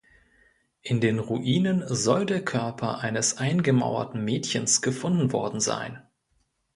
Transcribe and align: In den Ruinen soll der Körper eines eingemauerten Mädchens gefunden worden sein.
In 0.81 0.99
den 0.99 1.19
Ruinen 1.19 1.83
soll 1.87 2.25
der 2.25 2.43
Körper 2.43 3.01
eines 3.01 3.37
eingemauerten 3.37 4.25
Mädchens 4.25 4.81
gefunden 4.81 5.31
worden 5.31 5.59
sein. 5.59 6.01